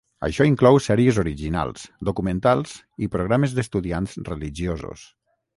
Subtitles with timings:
[0.27, 2.75] Això inclou sèries originals, documentals
[3.07, 5.07] i programes d'estudiants religiosos.